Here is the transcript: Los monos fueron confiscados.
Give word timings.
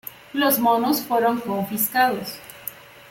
Los 0.33 0.57
monos 0.57 1.01
fueron 1.03 1.41
confiscados. 1.41 2.39